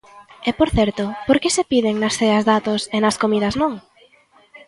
[0.49, 3.73] E, por certo, ¿por que se piden nas ceas datos e nas comidas non?